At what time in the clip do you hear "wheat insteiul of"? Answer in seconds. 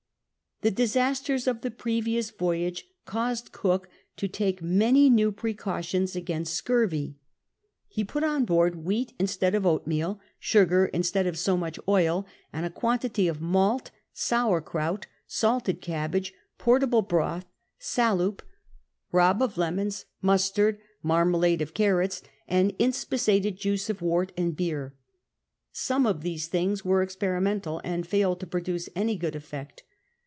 8.85-9.65